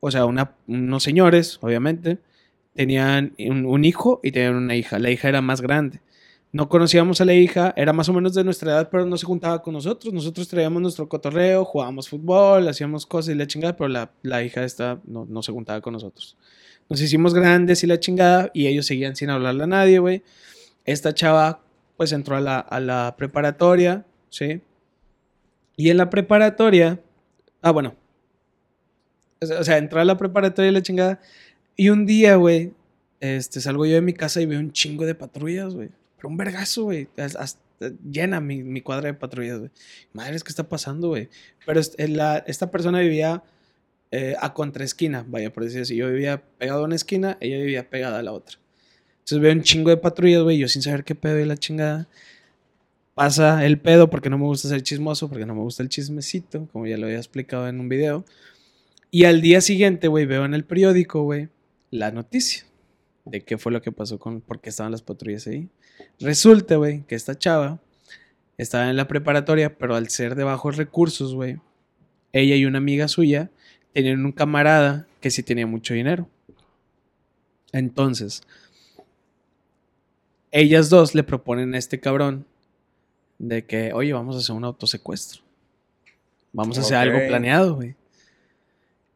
[0.00, 2.18] o sea, una- unos señores, obviamente.
[2.74, 4.98] Tenían un, un hijo y tenían una hija.
[4.98, 6.00] La hija era más grande.
[6.52, 9.24] No conocíamos a la hija, era más o menos de nuestra edad, pero no se
[9.26, 10.12] juntaba con nosotros.
[10.12, 14.62] Nosotros traíamos nuestro cotorreo, jugábamos fútbol, hacíamos cosas y la chingada, pero la, la hija
[14.64, 16.36] esta no, no se juntaba con nosotros.
[16.92, 20.22] Nos hicimos grandes y la chingada, y ellos seguían sin hablarle a nadie, güey.
[20.84, 21.62] Esta chava,
[21.96, 24.60] pues entró a la, a la preparatoria, ¿sí?
[25.74, 27.00] Y en la preparatoria,
[27.62, 27.96] ah, bueno.
[29.40, 31.18] O sea, entró a la preparatoria y la chingada.
[31.76, 32.74] Y un día, güey,
[33.20, 35.88] este, salgo yo de mi casa y veo un chingo de patrullas, güey.
[36.18, 37.08] Pero un vergazo, güey.
[38.06, 39.70] Llena mi, mi cuadra de patrullas, güey.
[40.12, 41.30] Madre, ¿qué está pasando, güey?
[41.64, 43.42] Pero es- la- esta persona vivía
[44.14, 45.96] eh, a contraesquina, vaya, por decir así.
[45.96, 48.58] Yo vivía pegado a una esquina, ella vivía pegada a la otra.
[49.20, 52.06] Entonces veo un chingo de patrullas, güey, yo sin saber qué pedo y la chingada.
[53.14, 56.68] Pasa el pedo porque no me gusta ser chismoso, porque no me gusta el chismecito,
[56.72, 58.26] como ya lo había explicado en un video.
[59.10, 61.48] Y al día siguiente, güey, veo en el periódico, güey,
[61.90, 62.64] la noticia
[63.24, 65.70] de qué fue lo que pasó con, por qué estaban las patrullas ahí.
[66.20, 67.80] Resulta, güey, que esta chava
[68.58, 71.60] estaba en la preparatoria, pero al ser de bajos recursos, güey,
[72.34, 73.50] ella y una amiga suya
[73.92, 76.28] tenían un camarada que sí tenía mucho dinero.
[77.72, 78.42] Entonces,
[80.50, 82.46] ellas dos le proponen a este cabrón
[83.38, 85.42] de que, oye, vamos a hacer un autosecuestro.
[86.52, 87.94] Vamos a hacer algo planeado, güey.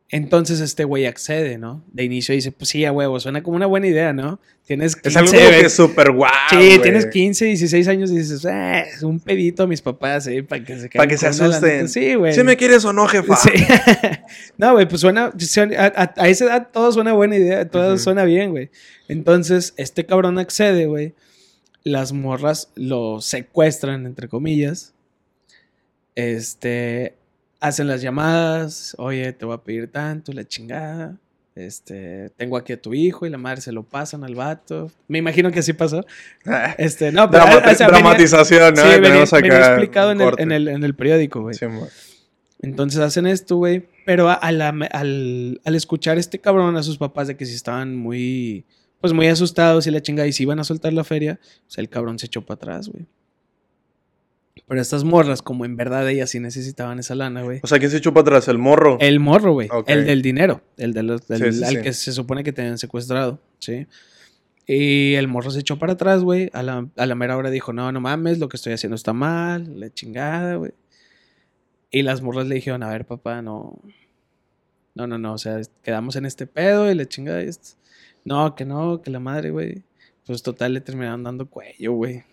[0.08, 1.82] Entonces este güey accede, ¿no?
[1.92, 4.38] De inicio dice, pues sí, a huevo, suena como una buena idea, ¿no?
[4.64, 6.30] Tienes 15, Es algo como que súper guau.
[6.50, 10.44] Sí, tienes 15, 16 años y dices, eh, es un pedito a mis papás, eh,
[10.44, 11.68] para que se Pa' caigan que se asusten.
[11.70, 11.88] lanita".
[11.88, 12.32] Sí, güey.
[12.34, 13.34] ¿Sí me quieres o no, jefa?
[13.36, 13.50] Sí.
[14.58, 15.32] no, güey, pues suena,
[15.76, 18.70] a, a- a esa edad todo suena buena idea, todo suena bien, güey.
[19.08, 21.14] Entonces, este cabrón accede, güey.
[21.82, 24.94] Las morras lo secuestran, entre comillas.
[26.14, 27.14] Este,
[27.60, 31.16] hacen las llamadas, oye, te voy a pedir tanto, la chingada.
[31.54, 34.90] Este, tengo aquí a tu hijo y la madre se lo pasan al vato.
[35.08, 36.04] Me imagino que así pasó.
[36.78, 38.82] Este, no, pero Dramati- o sea, venía- dramatización, ¿no?
[38.82, 41.54] sí, venía, acá venía explicado en el, en, el, en el periódico, güey.
[41.54, 41.64] Sí,
[42.60, 43.86] Entonces hacen esto, güey.
[44.04, 47.54] Pero a- a la- al, al escuchar este cabrón a sus papás de que si
[47.54, 48.64] estaban muy,
[49.00, 51.88] pues muy asustados y la chingada y si iban a soltar la feria, pues el
[51.88, 53.06] cabrón se echó para atrás, güey.
[54.68, 57.60] Pero estas morras, como en verdad ellas sí necesitaban esa lana, güey.
[57.62, 58.48] O sea, ¿quién se echó para atrás?
[58.48, 58.98] ¿El morro?
[59.00, 59.68] El morro, güey.
[59.86, 60.60] El del dinero.
[60.76, 61.82] El del- Sí, sí, al sí.
[61.82, 63.86] que se supone que tenían secuestrado, ¿sí?
[64.66, 66.50] Y el morro se echó para atrás, güey.
[66.52, 69.12] A la, a la mera hora dijo, no, no mames, lo que estoy haciendo está
[69.12, 70.72] mal, la chingada, güey.
[71.92, 73.80] Y las morras le dijeron, a ver, papá, no.
[74.96, 77.76] No, no, no, o sea, quedamos en este pedo y la chingada y esto.
[78.24, 79.84] No, que no, que la madre, güey.
[80.26, 82.24] Pues total, le terminaron dando cuello, güey.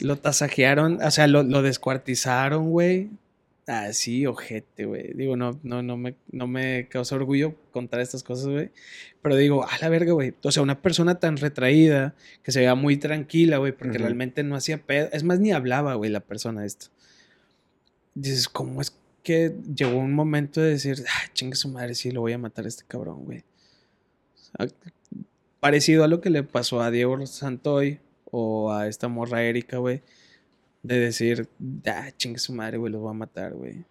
[0.00, 3.10] Lo tasajearon, o sea, lo, lo descuartizaron, güey.
[3.66, 5.14] Así, ojete, güey.
[5.14, 8.70] Digo, no, no, no me, no me causa orgullo contar estas cosas, güey.
[9.22, 10.34] Pero digo, a la verga, güey.
[10.42, 14.54] O sea, una persona tan retraída, que se veía muy tranquila, güey, porque realmente no
[14.56, 15.08] hacía pedo.
[15.12, 16.88] Es más, ni hablaba, güey, la persona esta.
[18.14, 18.94] Dices, ¿cómo es?
[19.24, 22.66] que llegó un momento de decir, ah, chingue su madre, sí, lo voy a matar
[22.66, 23.38] a este cabrón, güey.
[23.38, 24.68] O sea,
[25.58, 28.00] parecido a lo que le pasó a Diego Santoy
[28.36, 30.02] o a esta morra Erika, güey.
[30.82, 31.48] De decir,
[31.86, 33.84] ah, chingue su madre, güey, los voy a matar, güey.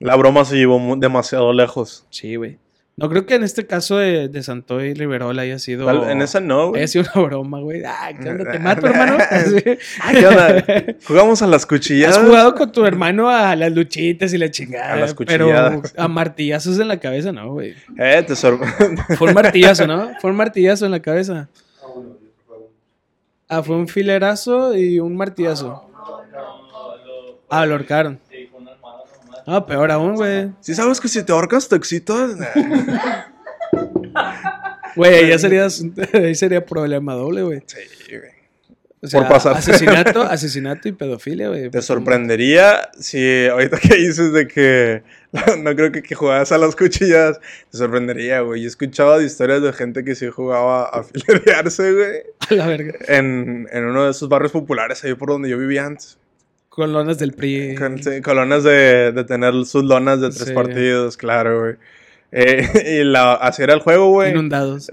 [0.00, 2.04] La broma se llevó demasiado lejos.
[2.10, 2.58] Sí, güey.
[2.96, 5.86] No creo que en este caso de, de Santoy Riverola haya sido.
[5.86, 6.80] Tal- En esa no, güey.
[6.82, 7.82] haya sido una broma, güey.
[7.86, 8.50] Ah, ¿qué onda?
[8.50, 9.16] ¿Te mato, hermano?
[10.02, 10.64] Ah, ¿qué onda?
[11.06, 12.18] Jugamos a las cuchilladas.
[12.18, 14.92] Has jugado con tu hermano a las luchitas y la chingada.
[14.94, 15.94] A las pero cuchilladas.
[15.96, 17.74] a martillazos en la cabeza, no, güey.
[17.96, 18.58] Eh, te sor-
[19.16, 20.10] Fue un martillazo, ¿no?
[20.20, 21.48] Fue un martillazo en la cabeza.
[23.50, 25.84] Ah, fue un filerazo y un martillazo.
[27.48, 28.20] Ah, lo ahorcaron.
[29.44, 30.52] Ah, peor aún, güey.
[30.60, 32.30] ¿Sí sabes que si te ahorcas te excitas?
[34.96, 35.68] Güey, ya sería,
[36.14, 37.62] ahí sería problema doble, güey.
[37.66, 38.32] Sí, güey.
[39.02, 39.56] O sea, Por pasar.
[39.56, 41.70] asesinato, asesinato y pedofilia, güey.
[41.70, 45.02] Te sorprendería si ahorita que dices de que
[45.62, 47.38] no creo que, que jugabas a las cuchillas,
[47.70, 48.60] te sorprendería, güey.
[48.60, 52.66] Yo he escuchado de historias de gente que sí jugaba a filerearse, güey, A la
[52.66, 52.92] verga.
[53.08, 56.18] en, en uno de esos barrios populares ahí por donde yo vivía antes.
[56.68, 57.74] Con lonas del PRI.
[57.76, 60.52] Con sí, colonas de, de tener sus lonas de tres Sí.
[60.54, 61.74] partidos, claro, güey.
[62.32, 64.30] Eh, y la, así era el juego, güey.
[64.30, 64.90] Inundados.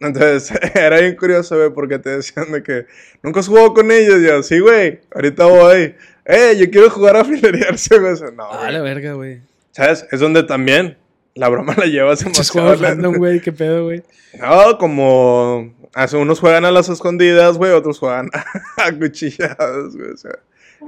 [0.00, 2.86] Entonces, era bien curioso, güey, porque te decían de que
[3.22, 4.18] nunca has jugado con ellos.
[4.20, 5.94] Y yo, sí, güey, ahorita voy.
[6.24, 8.14] Eh, yo quiero jugar a filerearse, güey.
[8.34, 8.72] No, Ah, güey.
[8.72, 9.40] la verga, güey.
[9.72, 10.06] ¿Sabes?
[10.10, 10.96] Es donde también
[11.34, 12.74] la broma la llevas demasiado.
[12.76, 13.40] random, güey.
[13.40, 14.02] ¿Qué pedo, güey?
[14.40, 15.74] No, como.
[15.92, 18.30] hace- Unos juegan a las escondidas, güey, otros juegan
[18.76, 20.10] a cuchilladas, güey.
[20.12, 20.38] O sea,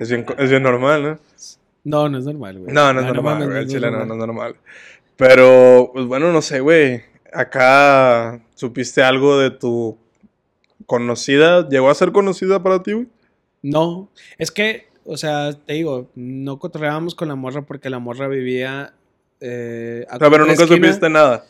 [0.01, 1.19] es bien, es bien normal, ¿no?
[1.85, 2.73] No, no es normal, güey.
[2.73, 3.59] No, no es Ah, normal, güey.
[3.59, 4.55] El es chile no, no es normal.
[5.17, 7.03] Pero, pues bueno, no sé, güey.
[7.33, 9.99] Acá supiste algo de tu
[10.87, 11.69] conocida.
[11.69, 13.09] ¿Llegó a ser conocida para ti, güey?
[13.63, 18.29] No, es que, o sea, te digo, no cotorreábamos con la morra porque la morra
[18.29, 18.95] vivía.
[19.41, 20.89] Eh, a O sea, pero nunca esquina.
[20.89, 21.45] supiste nada.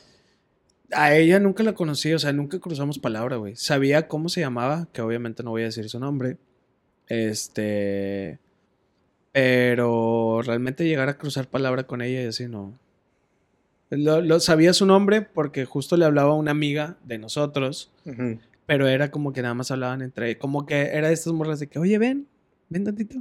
[0.93, 3.57] A ella nunca la conocí, o sea, nunca cruzamos palabra, güey.
[3.57, 6.37] Sabía cómo se llamaba, que obviamente no voy a decir su nombre.
[7.09, 8.39] Este.
[9.33, 12.79] Pero realmente llegar a cruzar palabra con ella y así no.
[13.97, 17.93] Lo, lo- sabía su nombre porque justo le hablaba a una amiga de nosotros.
[18.67, 20.39] Pero era como que nada más hablaban entre.
[20.39, 22.27] Como que era de estas morras de que, oye, ven,
[22.69, 23.19] ven tantito.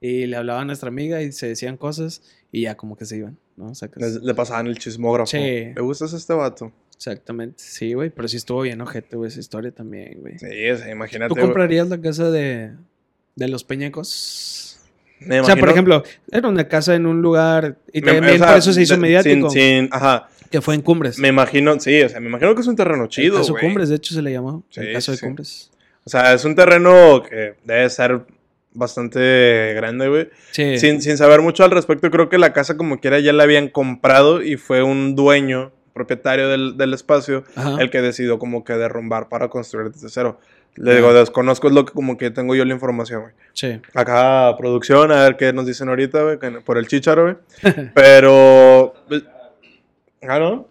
[0.00, 2.22] Y le hablaba a nuestra amiga y se decían cosas
[2.52, 3.68] y ya como que se iban, ¿no?
[3.70, 5.30] O sea, que- Le, le pasaban el chismógrafo.
[5.30, 5.38] Sí.
[5.38, 6.72] ¿Le gustas a este vato?
[6.96, 7.56] exactamente.
[7.62, 10.38] Sí, güey, pero sí estuvo bien ojete, güey, esa historia también, güey.
[10.38, 10.46] Sí,
[10.90, 11.34] imagínate.
[11.34, 12.72] ¿Tú comprarías la casa de,
[13.34, 14.73] de los Peñacos?
[15.20, 18.38] Me O sea, por ejemplo, era una casa en un lugar y me- también o
[18.38, 20.28] sea, por eso se hizo de- mediático, Sin, sin- ajá.
[20.50, 21.18] que fue en Cumbres.
[21.18, 23.64] Me imagino, sí, o sea, me imagino que es un terreno chido, el caso güey.
[23.64, 24.62] Cumbres, de hecho, se le llamó.
[24.70, 25.24] Sí, el caso de sí.
[25.24, 25.70] Cumbres.
[26.04, 28.20] O sea, es un terreno que debe ser
[28.72, 30.28] bastante grande, güey.
[30.50, 30.78] Sí.
[30.78, 33.68] Sin, sin saber mucho al respecto, creo que la casa como quiera ya la habían
[33.68, 37.76] comprado y fue un dueño, propietario del, del espacio, Ajá.
[37.80, 40.38] el que decidió como que derrumbar para construir desde cero.
[40.76, 43.32] Le digo, desconozco, es lo que como que tengo yo la información, güey.
[43.52, 43.80] Sí.
[43.94, 47.36] Acá, producción, a ver qué nos dicen ahorita, güey, por el chicharo, güey.
[47.94, 48.92] Pero...
[49.08, 49.22] pues,
[50.28, 50.66] ¿Ah, no?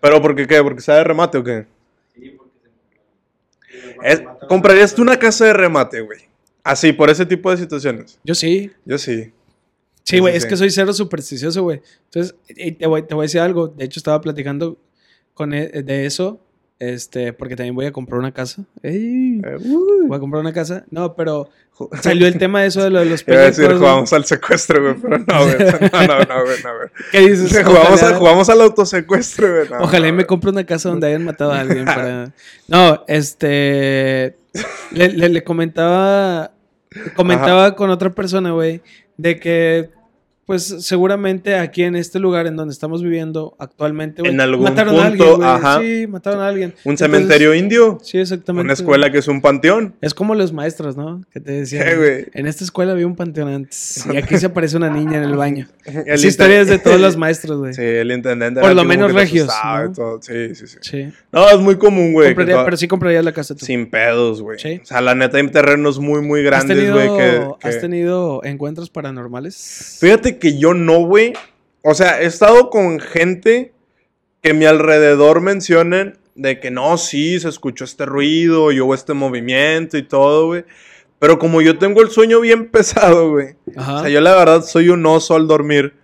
[0.00, 0.60] ¿Pero por qué qué?
[0.62, 1.66] ¿Porque está de remate o qué?
[4.02, 6.20] Es- ¿Comprarías tú una casa de remate, güey?
[6.62, 8.18] Así, por ese tipo de situaciones.
[8.24, 8.72] Yo sí.
[8.84, 9.32] Yo sí.
[10.04, 11.80] Sí, güey, es que soy cero supersticioso, güey.
[12.04, 13.68] Entonces, y te voy, te voy a decir algo.
[13.68, 14.76] De hecho, estaba platicando
[15.32, 16.40] con e- de eso,
[16.78, 18.62] este, porque también voy a comprar una casa.
[18.82, 19.40] ¡Ey!
[19.42, 19.56] Eh.
[20.06, 20.84] Voy a comprar una casa.
[20.90, 21.48] No, pero
[22.02, 24.94] salió el tema de eso de lo de los a decir, jugamos al secuestro, güey,
[25.00, 25.56] pero no, güey.
[25.58, 26.88] No, no, no, güey, no, güey.
[27.10, 27.64] ¿Qué dices?
[27.64, 29.68] Jugamos, Ojalá- a- jugamos al autosecuestro, güey.
[29.70, 32.30] no, Ojalá y me compre una casa donde hayan matado a alguien para...
[32.68, 34.36] No, este...
[34.92, 36.50] Le, le- le comentaba...
[37.16, 38.80] Comentaba con otra persona, güey,
[39.16, 39.90] de que...
[40.46, 45.08] Pues seguramente aquí en este lugar en donde estamos viviendo actualmente, En algún mataron a
[45.08, 45.48] punto, alguien, güey.
[45.48, 45.80] ajá.
[45.80, 46.70] Sí, mataron a alguien.
[46.84, 47.98] Un Entonces, cementerio indio.
[48.02, 48.64] Sí, exactamente.
[48.64, 49.94] Una escuela que es un panteón.
[50.02, 51.22] Es como los maestros, ¿no?
[51.32, 51.84] Que te decían.
[51.84, 52.28] ¿Qué?
[52.34, 54.04] En esta escuela había un panteón antes.
[54.12, 55.66] Y aquí se aparece una niña en el baño.
[55.84, 57.72] El Esa historia es de todos los maestros, güey.
[57.74, 58.60] Sí, el intendente.
[58.60, 60.18] Por lo menos regios, asustaba ¿no?
[60.22, 60.78] Sí, sí, sí.
[60.80, 61.12] Sí.
[61.32, 62.34] No, es muy común, güey.
[62.34, 63.64] toda- pero sí comprarías la casa tú.
[63.64, 64.58] Sin pedos, güey.
[64.58, 64.80] Sí.
[64.82, 67.08] O sea, la neta hay terrenos muy, muy ¿Has grandes, güey.
[67.08, 69.96] Que, que- ¿Has tenido encuentros paranormales?
[70.00, 71.32] Fíjate que yo no, güey.
[71.82, 73.72] O sea, he estado con gente
[74.42, 78.94] que a mi alrededor mencionen de que no, sí, se escuchó este ruido y hubo
[78.94, 80.64] este movimiento y todo, güey.
[81.18, 83.56] Pero como yo tengo el sueño bien pesado, güey.
[83.76, 85.94] O sea, yo la verdad soy un oso al dormir.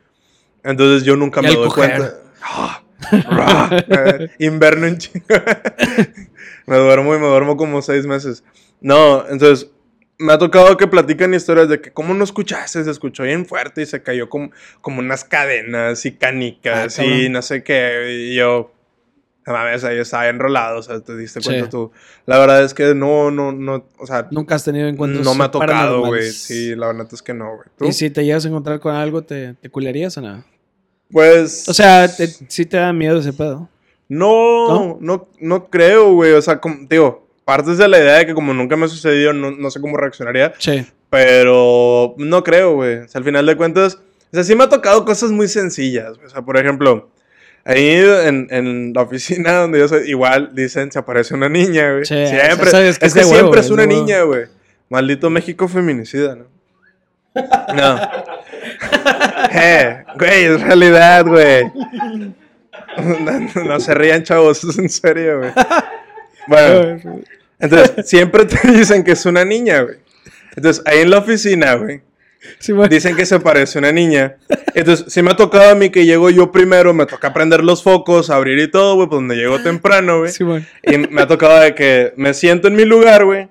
[0.63, 1.97] Entonces yo nunca me doy coger.
[1.97, 2.15] cuenta.
[2.43, 5.63] Ah, ah, eh, inverno en chinga.
[6.67, 8.45] me duermo y me duermo como seis meses.
[8.81, 9.71] No, entonces
[10.21, 12.85] me ha tocado que platican historias de que, ¿cómo no escuchaste?
[12.85, 17.29] Se escuchó bien fuerte y se cayó como, como unas cadenas y canicas Ah, y
[17.29, 18.29] no sé qué.
[18.31, 18.71] Y yo,
[19.47, 21.71] no mames, ahí estaba enrolado, o sea, te diste cuenta Sí.
[21.71, 21.91] tú.
[22.27, 25.45] La verdad es que no, no, no, o sea, Nunca has tenido encuentros no me
[25.45, 26.31] ha tocado, güey.
[26.31, 27.91] Sí, la verdad es que no, güey.
[27.91, 30.45] Y si te llegas a encontrar con algo, ¿te, te culearías o nada?
[31.11, 31.69] Pues.
[31.69, 33.69] O sea, te, sí te da miedo ese pedo.
[34.09, 36.33] No, no, no, creo, güey.
[36.33, 39.33] O sea, como, digo, partes de la idea de que como nunca me ha sucedido,
[39.33, 40.53] no, no sé cómo reaccionaría.
[40.59, 40.87] Sí.
[41.11, 42.99] Pero no creo, güey.
[42.99, 46.13] O sea, al final de cuentas, o sea, sí me ha tocado cosas muy sencillas.
[46.25, 47.11] O sea, por ejemplo,
[47.65, 52.05] ahí en, en la oficina donde yo soy, igual dicen, se aparece una niña, güey.
[52.05, 52.71] Sí, siempre.
[52.71, 53.95] que es que huevo, siempre es una huevo.
[53.95, 54.45] niña, güey.
[54.89, 56.45] Maldito México feminicida, ¿no?
[57.75, 58.01] No.
[59.61, 61.65] eh, güey, es realidad, güey.
[62.97, 65.53] No, no se rían, chavos, es en serio, güey.
[66.49, 67.23] Bueno,
[67.61, 69.97] entonces, siempre te dicen que es una niña, güey.
[70.57, 72.03] Entonces, ahí en la oficina, güey,
[72.59, 72.89] Sí, güey.
[72.89, 74.37] dicen que se parece una niña.
[74.75, 77.83] Entonces, si me ha tocado a mí que llego yo primero, me toca prender los
[77.83, 80.33] focos, abrir y todo, güey, pues donde llego temprano, güey.
[80.33, 80.65] Sí, güey.
[80.83, 83.49] Y me ha tocado de que me siento en mi lugar, güey.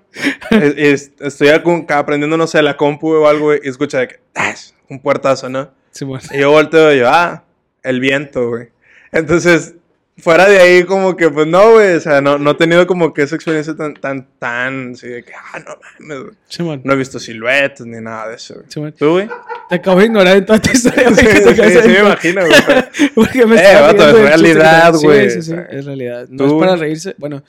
[0.50, 4.74] estoy aprendiendo, no sé, la compu o algo, güey, y escucha de que, ¡tas!
[4.90, 5.72] un puertazo, ¿no?
[5.92, 6.22] Sí, güey.
[6.32, 7.44] Y yo volteo y yo, ah,
[7.84, 8.70] el viento, güey.
[9.12, 9.76] Entonces,
[10.22, 13.14] fuera de ahí, como que, pues no, güey, o sea, no, no he tenido como
[13.14, 16.34] que esa experiencia tan, tan, tan, así de que, ah, no mames, güey.
[16.48, 16.64] Sí.
[16.84, 18.66] No he visto siluetas ni nada de eso, güey.
[18.92, 18.98] Sí.
[18.98, 19.30] ¿Tú, güey?
[19.70, 21.72] Te acabo de ignorar en toda tu historia, Sí, güey.
[21.72, 22.54] sí, sí me imagino, güey.
[23.16, 26.28] Porque me Eh, vato, es realidad, güey, Sí, sí, sí, es realidad.
[26.30, 27.16] No tú- es para reírse.
[27.18, 27.44] Bueno,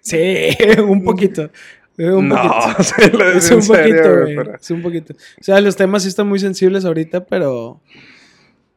[0.00, 0.48] sí,
[0.86, 1.50] un poquito.
[1.98, 3.16] Un no, poquito.
[3.18, 4.34] lo Es un poquito, serio, güey.
[4.34, 4.36] güey.
[4.36, 5.14] pero- Es un poquito.
[5.14, 7.80] O sea, los temas sí están muy sensibles ahorita, pero.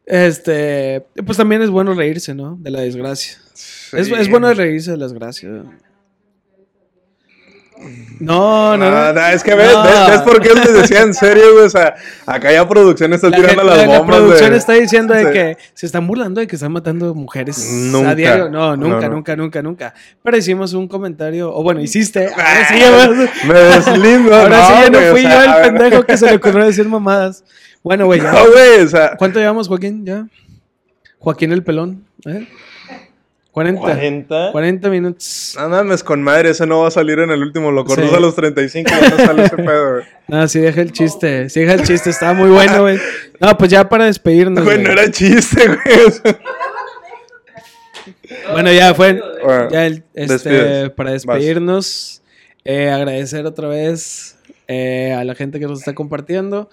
[0.10, 1.06] Este.
[1.26, 2.58] Pues también es bueno reírse, ¿no?
[2.60, 3.38] De la desgracia.
[3.94, 4.14] Es, Sí.
[4.18, 5.52] es bueno reírse de las gracias.
[8.20, 9.84] No, no, No, es que ves, No.
[9.84, 11.66] ves, ves por qué les decía en serio, güey.
[11.66, 11.96] O sea,
[12.26, 14.18] acá ya producción está La, tirando gente- las la- la bombas.
[14.18, 18.10] producción de- está diciendo de que se están burlando de que están matando mujeres Nunca.
[18.10, 18.50] a diario.
[18.50, 19.94] No, nunca, No, nunca, nunca, nunca.
[20.22, 22.26] Pero hicimos un comentario, o bueno, hiciste.
[22.28, 23.10] Ahora Ah, sí, ya vas-
[23.46, 24.36] Me deslindo.
[24.36, 26.86] ahora sí ya no o fui sea, yo el pendejo que se le ocurrió decir
[26.90, 27.46] mamadas.
[27.84, 28.32] Bueno, güey, ya.
[28.34, 29.16] No, güey, o sea.
[29.18, 30.06] ¿Cuánto llevamos, Joaquín?
[30.06, 30.28] ¿Ya?
[31.20, 32.06] Joaquín el pelón.
[32.26, 32.48] ¿eh?
[33.52, 33.82] 40.
[33.82, 34.52] 40.
[34.52, 35.56] 40 minutos.
[35.60, 37.72] No mames, con madre, ese no va a salir en el último.
[37.72, 38.16] Lo cortas Sí.
[38.16, 40.04] a los 35 y no sale ese pedo, güey.
[40.28, 41.50] No, sí, deja el chiste.
[41.50, 42.12] Sí, deja el chiste.
[42.12, 43.00] Estaba muy bueno, güey.
[43.40, 44.64] No, pues ya para despedirnos.
[44.64, 44.86] Güey, güey.
[44.88, 46.36] no era chiste, güey.
[48.52, 49.20] Bueno, ya fue.
[49.44, 52.22] Bueno, ya el- este, para despedirnos,
[52.64, 54.38] eh, agradecer otra vez
[54.68, 56.70] eh, a la gente que nos está compartiendo.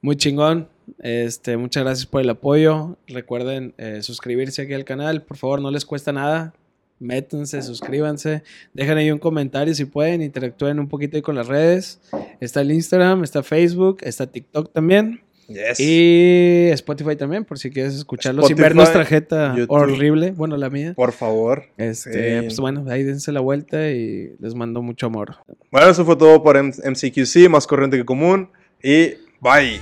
[0.00, 0.68] Muy chingón.
[1.00, 2.96] Este, muchas gracias por el apoyo.
[3.06, 5.22] Recuerden eh, suscribirse aquí al canal.
[5.22, 6.54] Por favor, no les cuesta nada.
[7.00, 8.42] Métanse, suscríbanse.
[8.74, 10.22] Dejen ahí un comentario si pueden.
[10.22, 12.00] Interactúen un poquito ahí con las redes.
[12.40, 15.20] Está el Instagram, está Facebook, está TikTok también.
[15.48, 15.80] Yes.
[15.80, 19.70] Y Spotify también, por si quieres escucharlo sin ver Spotify, nuestra jeta YouTube.
[19.76, 20.32] horrible.
[20.32, 20.92] Bueno, la mía.
[20.94, 21.64] Por favor.
[21.78, 22.46] Este, Sí.
[22.46, 25.36] pues bueno, ahí dense la vuelta y les mando mucho amor.
[25.70, 28.50] Bueno, eso fue todo por MCQC, más corriente que común.
[28.82, 29.80] Y bye.